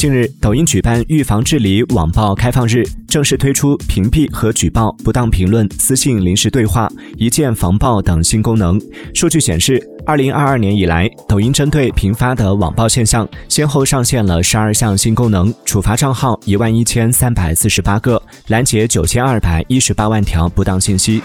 [0.00, 8.80] 近日，抖音举办预防治理网暴开放日，正式推出屏蔽和举报不当评论、私信临时对话、一键防暴等新功能。
[9.14, 21.20] 数据显示，二零二二年以来，抖音针对频发的网暴现象，先后上线了十二项新功能，处罚账号一万一千三百四十八个，拦截九千二百一十八万条不当信息。